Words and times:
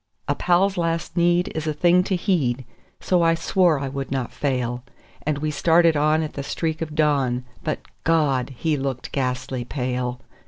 A 0.27 0.33
pal's 0.33 0.77
last 0.77 1.15
need 1.15 1.49
is 1.49 1.67
a 1.67 1.75
thing 1.75 2.03
to 2.05 2.15
heed, 2.15 2.65
so 2.99 3.21
I 3.21 3.35
swore 3.35 3.77
I 3.77 3.87
would 3.87 4.09
not 4.11 4.33
fail; 4.33 4.83
And 5.27 5.37
we 5.37 5.51
started 5.51 5.95
on 5.95 6.23
at 6.23 6.33
the 6.33 6.41
streak 6.41 6.81
of 6.81 6.95
dawn; 6.95 7.45
but 7.63 7.81
God! 8.03 8.55
he 8.57 8.77
looked 8.77 9.11
ghastly 9.11 9.63
pale. 9.63 10.19